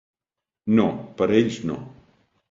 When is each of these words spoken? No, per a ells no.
No, 0.79 0.85
per 1.19 1.27
a 1.33 1.35
ells 1.41 1.59
no. 1.71 1.77